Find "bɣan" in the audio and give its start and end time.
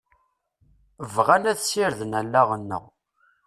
1.13-1.43